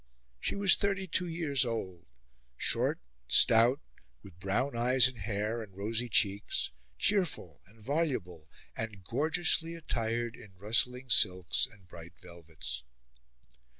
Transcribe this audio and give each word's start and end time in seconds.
She 0.39 0.55
was 0.55 0.75
thirty 0.77 1.05
two 1.05 1.27
years 1.27 1.63
old 1.63 2.07
short, 2.57 2.99
stout, 3.27 3.81
with 4.23 4.39
brown 4.39 4.75
eyes 4.75 5.07
and 5.07 5.19
hair, 5.19 5.61
and 5.61 5.77
rosy 5.77 6.09
cheeks, 6.09 6.71
cheerful 6.97 7.61
and 7.67 7.79
voluble, 7.79 8.49
and 8.75 9.03
gorgeously 9.03 9.75
attired 9.75 10.35
in 10.35 10.55
rustling 10.57 11.11
silks 11.11 11.67
and 11.71 11.87
bright 11.87 12.13
velvets. 12.19 12.83